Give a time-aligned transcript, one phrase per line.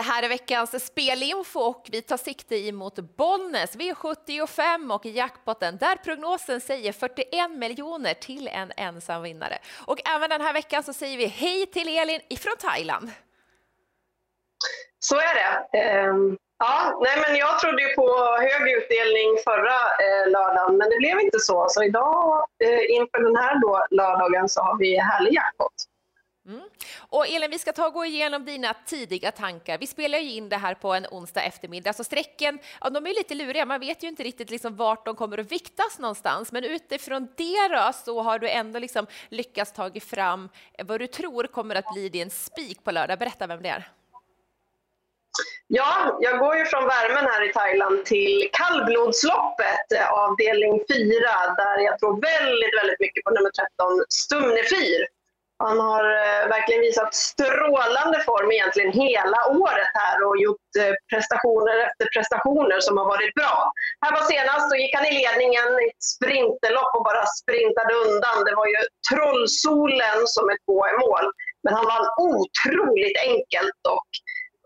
[0.00, 5.96] Det här är veckans spelinfo och vi tar sikte emot Bollnäs V75 och jackpotten där
[5.96, 9.58] prognosen säger 41 miljoner till en ensam vinnare.
[9.86, 13.10] Och även den här veckan så säger vi hej till Elin ifrån Thailand.
[14.98, 15.78] Så är det.
[15.78, 18.08] Ehm, ja, nej men jag trodde ju på
[18.40, 21.66] hög utdelning förra eh, lördagen, men det blev inte så.
[21.68, 25.89] Så idag eh, inför den här då, lördagen så har vi härlig jackpot.
[26.50, 26.62] Mm.
[26.98, 29.78] Och Elin, vi ska ta och gå igenom dina tidiga tankar.
[29.78, 33.14] Vi spelar ju in det här på en onsdag eftermiddag, så strecken, ja, de är
[33.14, 33.66] lite luriga.
[33.66, 37.68] Man vet ju inte riktigt liksom vart de kommer att viktas någonstans, men utifrån det
[37.68, 40.48] då, så har du ändå liksom lyckats ta fram
[40.84, 43.18] vad du tror kommer att bli din spik på lördag.
[43.18, 43.90] Berätta vem det är.
[45.66, 51.78] Ja, jag går ju från värmen här i Thailand till kallblodsloppet, eh, avdelning 4, där
[51.78, 55.19] jag tror väldigt, väldigt mycket på nummer 13, Stumnefyr.
[55.64, 61.76] Han har eh, verkligen visat strålande form egentligen hela året här och gjort eh, prestationer
[61.86, 63.56] efter prestationer som har varit bra.
[64.02, 68.38] Här var senast så gick han i ledningen i ett sprinterlopp och bara sprintade undan.
[68.46, 71.26] Det var ju Trollsolen som är två i mål.
[71.62, 74.10] Men han vann otroligt enkelt och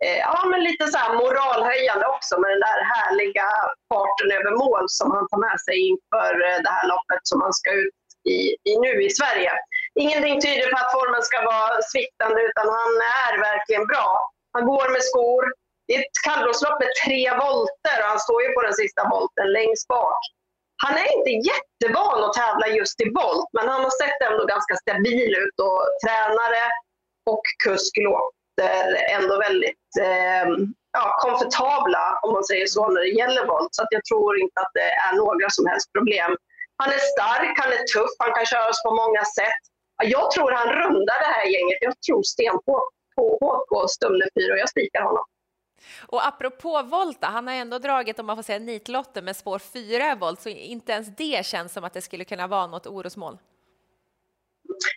[0.04, 3.48] eh, ja, men lite så moralhöjande också med den där härliga
[3.90, 7.54] farten över mål som han tar med sig inför eh, det här loppet som han
[7.60, 7.98] ska ut
[8.34, 8.38] i,
[8.70, 9.52] i nu i Sverige
[10.00, 12.92] ingenting tyder på att formen ska vara sviktande utan han
[13.24, 14.08] är verkligen bra.
[14.54, 15.42] Han går med skor.
[15.86, 19.46] Det är ett kallblodslopp med tre volter och han står ju på den sista volten
[19.58, 20.20] längst bak.
[20.84, 24.74] Han är inte jättevan att tävla just i volt, men han har sett ändå ganska
[24.76, 26.64] stabil ut och tränare
[27.30, 28.84] och kusk låter
[29.16, 30.46] ändå väldigt eh,
[30.96, 33.74] ja, komfortabla, om man säger så, när det gäller volt.
[33.74, 36.30] Så att jag tror inte att det är några som helst problem.
[36.82, 39.62] Han är stark, han är tuff, han kan köras på många sätt.
[40.02, 41.78] Jag tror han rundar det här gänget.
[41.80, 42.64] Jag tror stenhårt
[43.16, 45.24] på, på, på Stumne 4 och jag spikar honom.
[46.06, 50.12] Och apropå Volta, han har ändå dragit, om man får säga nitlotten med spår 4
[50.12, 53.38] i volt, så inte ens det känns som att det skulle kunna vara något orosmål.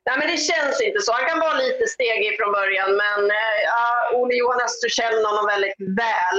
[0.05, 1.11] Nej, men det känns inte så.
[1.13, 5.45] Han kan vara lite stegig från början, men eh, ja, Ole Johan Öster känner honom
[5.45, 6.38] väldigt väl.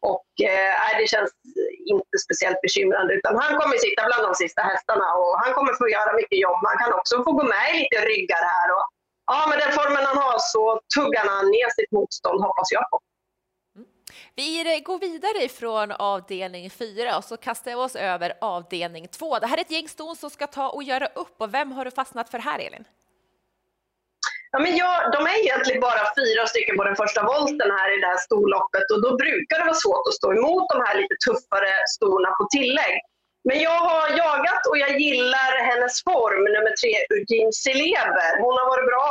[0.00, 1.30] Och eh, det känns
[1.94, 5.88] inte speciellt bekymrande utan han kommer sitta bland de sista hästarna och han kommer få
[5.96, 6.60] göra mycket jobb.
[6.70, 8.68] Han kan också få gå med i lite ryggar här.
[8.76, 8.84] Och,
[9.30, 10.64] ja, med den formen han har så
[10.96, 12.96] tuggar han ner sitt motstånd hoppas jag på.
[14.34, 19.38] Vi går vidare ifrån avdelning 4 och så kastar vi oss över avdelning 2.
[19.38, 21.84] Det här är ett gäng ston som ska ta och göra upp och vem har
[21.84, 22.84] du fastnat för här Elin?
[24.52, 28.00] Ja, men jag, de är egentligen bara fyra stycken på den första volten här i
[28.00, 31.16] det här storloppet och då brukar det vara svårt att stå emot de här lite
[31.26, 32.94] tuffare storna på tillägg.
[33.48, 38.32] Men jag har jagat och jag gillar hennes form, nummer tre, Eugene Celeber.
[38.44, 39.08] Hon har varit bra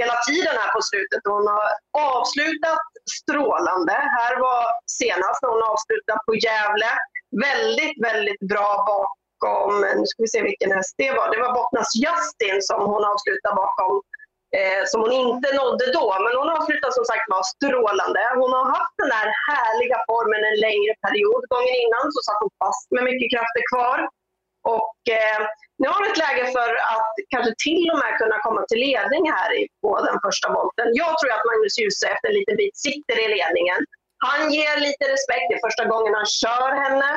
[0.00, 1.20] hela tiden här på slutet.
[1.26, 1.66] och Hon har
[2.14, 2.84] avslutat
[3.18, 3.96] strålande.
[4.18, 4.62] Här var
[5.00, 6.90] senast när hon avslutade på Gävle.
[7.46, 11.26] Väldigt, väldigt bra bakom, nu ska vi se vilken häst det var.
[11.32, 13.92] Det var Bottnas Justin som hon avslutade bakom
[14.58, 16.06] eh, som hon inte nådde då.
[16.24, 18.22] Men hon avslutar som sagt var strålande.
[18.40, 21.42] Hon har haft den där härliga formen en längre period.
[21.52, 23.98] Gången innan så satt hon fast med mycket krafter kvar.
[24.76, 25.40] Och eh,
[25.80, 29.24] nu har hon ett läge för att kanske till och med kunna komma till ledning
[29.36, 29.50] här
[29.82, 30.86] på den första volten.
[31.02, 33.80] Jag tror att Magnus Djuse efter en liten bit sitter i ledningen.
[34.28, 37.10] Han ger lite respekt, det är första gången han kör henne.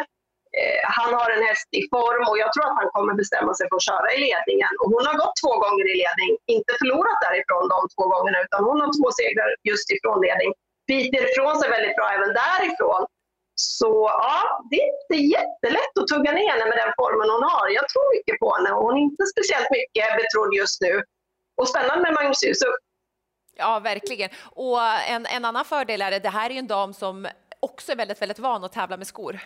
[0.57, 3.65] Eh, han har en häst i form och jag tror att han kommer bestämma sig
[3.69, 4.73] för att köra i ledningen.
[4.81, 8.59] Och hon har gått två gånger i ledning, inte förlorat därifrån de två gångerna, utan
[8.67, 10.51] hon har två segrar just ifrån ledning.
[10.89, 13.01] Biter ifrån sig väldigt bra även därifrån.
[13.55, 13.91] Så
[14.23, 14.35] ja,
[14.69, 17.65] det är inte jättelätt att tugga ner henne med den formen hon har.
[17.79, 20.93] Jag tror mycket på henne och hon är inte speciellt mycket betrodd just nu.
[21.59, 22.75] Och spännande med Magnus Yusuf.
[23.61, 24.29] Ja, verkligen.
[24.63, 24.81] Och
[25.13, 27.27] en, en annan fördel är att det här är en dam som
[27.59, 29.39] också är väldigt, väldigt van att tävla med skor.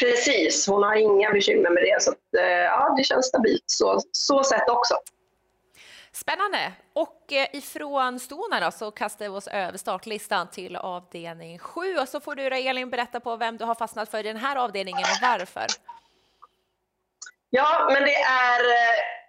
[0.00, 2.02] Precis, hon har inga bekymmer med det.
[2.02, 4.94] Så att, eh, ja, det känns stabilt så, så sett också.
[6.12, 6.72] Spännande!
[6.92, 12.20] Och eh, ifrån Stona så kastar vi oss över startlistan till avdelning 7 och så
[12.20, 15.28] får du Elin berätta på vem du har fastnat för i den här avdelningen och
[15.28, 15.66] varför.
[17.50, 19.19] Ja, men det är eh,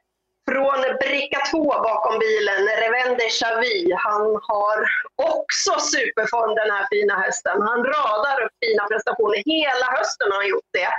[0.50, 3.94] från bricka 2 bakom bilen, Revende Chavi.
[4.08, 4.78] Han har
[5.34, 7.62] också superform den här fina hästen.
[7.70, 9.38] Han radar upp fina prestationer.
[9.56, 10.92] Hela hösten har han gjort det.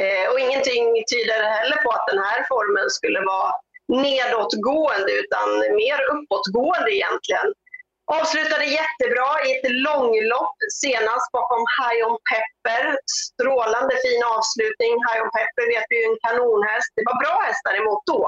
[0.00, 3.52] Eh, och ingenting tyder heller på att den här formen skulle vara
[4.06, 5.48] nedåtgående utan
[5.80, 7.48] mer uppåtgående egentligen.
[8.18, 12.84] Avslutade jättebra i ett långlopp senast bakom High On Pepper.
[13.22, 14.92] Strålande fin avslutning.
[15.06, 16.90] High On Pepper vet vi är en kanonhäst.
[16.96, 18.22] Det var bra hästar emot då.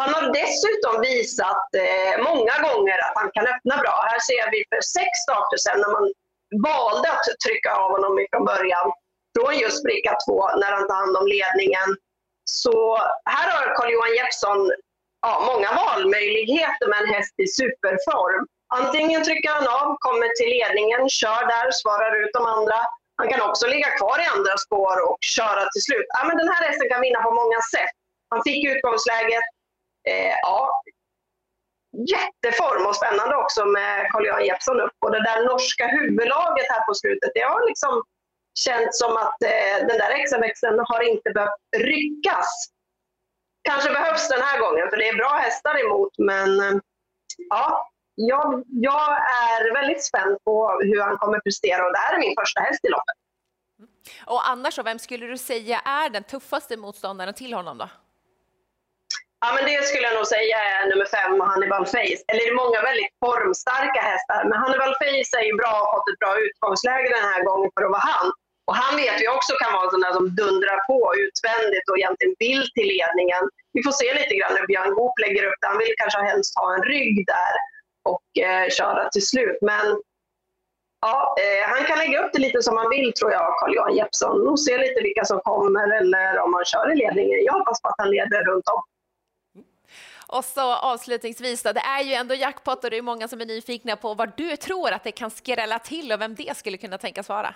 [0.00, 3.96] Han har dessutom visat eh, många gånger att han kan öppna bra.
[4.10, 6.06] Här ser vi för sex starter sedan när man
[6.70, 8.86] valde att trycka av honom från början
[9.34, 11.88] från just bricka två när han tar hand om ledningen.
[12.44, 12.76] Så
[13.34, 14.60] här har Carl-Johan Jeppsson
[15.26, 18.42] ja, många valmöjligheter med en häst i superform.
[18.80, 22.78] Antingen trycker han av, kommer till ledningen, kör där, svarar ut de andra.
[23.18, 26.06] Han kan också ligga kvar i andra spår och köra till slut.
[26.16, 27.94] Ja, men den här hästen kan vinna på många sätt.
[28.32, 29.46] Han fick utgångsläget.
[30.08, 30.82] Eh, ja,
[32.14, 34.96] jätteform och spännande också med Carl-Johan Jeppsson upp.
[35.04, 38.02] Och det där norska huvudlaget här på slutet, det har liksom
[38.58, 42.48] känts som att eh, den där extraväxeln har inte behövt ryckas.
[43.68, 46.80] Kanske behövs den här gången, för det är bra hästar emot, men eh,
[47.48, 49.10] ja, jag, jag
[49.46, 52.84] är väldigt spänd på hur han kommer prestera och det här är min första häst
[52.84, 53.16] i loppet.
[54.26, 57.88] Och annars, vem skulle du säga är den tuffaste motståndaren till honom då?
[59.44, 62.20] Ja, men det skulle jag nog säga är nummer fem, Hannibal Face.
[62.28, 65.94] Eller det är många väldigt formstarka hästar, men Hannibal Face är ju bra och har
[65.96, 68.26] fått ett bra utgångsläge den här gången för att vara han.
[68.68, 71.98] Och han vet vi också kan vara en sån där som dundrar på utvändigt och
[71.98, 73.44] egentligen vill till ledningen.
[73.74, 75.70] Vi får se lite grann hur Björn Goop lägger upp det.
[75.72, 77.54] Han vill kanske helst ha en rygg där
[78.12, 79.58] och eh, köra till slut.
[79.70, 79.86] Men
[81.06, 84.36] ja, eh, han kan lägga upp det lite som han vill tror jag, Carl-Johan Jeppsson.
[84.48, 87.38] Och se lite vilka som kommer eller om han kör i ledningen.
[87.48, 88.82] Jag hoppas på att han leder runt om.
[90.36, 93.46] Och så avslutningsvis då, det är ju ändå jackpot och det är många som är
[93.46, 96.98] nyfikna på vad du tror att det kan skrälla till och vem det skulle kunna
[96.98, 97.54] tänkas vara.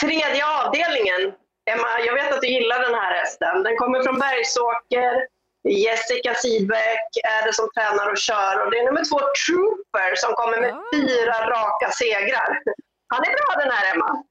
[0.00, 1.22] Tredje avdelningen.
[1.70, 3.62] Emma, jag vet att du gillar den här hästen.
[3.62, 5.26] Den kommer från Bergsåker.
[5.68, 10.32] Jessica Sidbeck är det som tränar och kör och det är nummer två Trooper som
[10.40, 12.50] kommer med fyra raka segrar.
[13.08, 14.24] Han är bra den här Emma.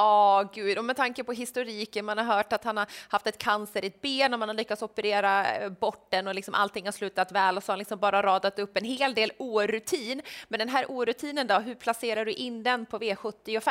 [0.00, 3.26] Ja, oh, gud, och med tanke på historiken, man har hört att han har haft
[3.26, 6.54] ett cancer i ett ben och man har lyckats operera eh, bort den och liksom
[6.54, 9.32] allting har slutat väl och så har han liksom bara radat upp en hel del
[9.38, 10.22] orutin.
[10.48, 13.70] Men den här orutinen då, hur placerar du in den på V75?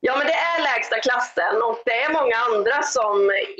[0.00, 3.16] Ja, men det är lägsta klassen och det är många andra som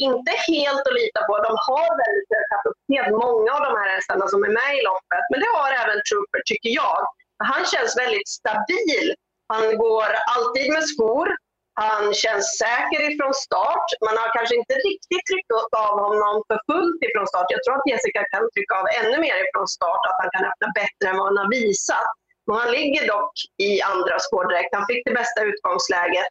[0.08, 1.32] inte är helt att lita på.
[1.48, 5.24] De har väldigt hög kapacitet, många av de här hästarna som är med i loppet.
[5.30, 6.98] Men det har även Trooper, tycker jag.
[7.52, 9.06] Han känns väldigt stabil
[9.52, 11.28] han går alltid med skor.
[11.86, 13.86] Han känns säker ifrån start.
[14.06, 15.52] Man har kanske inte riktigt tryckt
[15.86, 17.48] av honom för fullt ifrån start.
[17.54, 20.68] Jag tror att Jessica kan trycka av ännu mer ifrån start, att han kan öppna
[20.80, 22.08] bättre än vad han har visat.
[22.46, 23.34] Men han ligger dock
[23.68, 24.74] i andra spår direkt.
[24.78, 26.28] Han fick det bästa utgångsläget.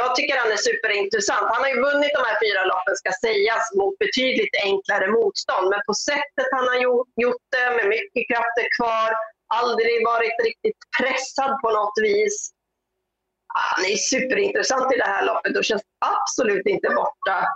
[0.00, 1.46] Jag tycker han är superintressant.
[1.52, 5.66] Han har ju vunnit de här fyra loppen, ska sägas, mot betydligt enklare motstånd.
[5.72, 6.78] Men på sättet han har
[7.24, 9.10] gjort det, med mycket krafter kvar,
[9.54, 12.52] aldrig varit riktigt pressad på något vis.
[13.54, 17.46] Han är superintressant i det här loppet och känns absolut inte borta.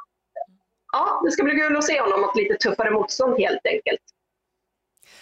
[0.93, 4.01] Ja, det ska bli kul att se honom mot lite tuffare motstånd helt enkelt.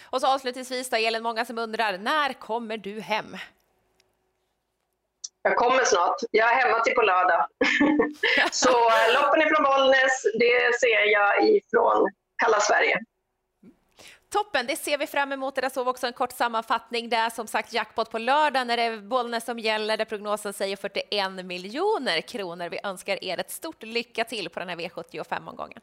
[0.03, 3.37] Och så avslutningsvis då, Elin, många som undrar, när kommer du hem?
[5.41, 6.15] Jag kommer snart.
[6.31, 7.47] Jag är hemma till på lördag.
[8.51, 12.11] så loppen ifrån Bollnäs, det ser jag ifrån
[12.43, 12.99] kalla Sverige.
[14.33, 15.55] Toppen, det ser vi fram emot.
[15.55, 17.09] Där såg vi också en kort sammanfattning.
[17.09, 20.53] Det är som sagt jackpot på lördag när det är Bollnäs som gäller, där prognosen
[20.53, 22.69] säger 41 miljoner kronor.
[22.69, 25.81] Vi önskar er ett stort lycka till på den här V75-omgången.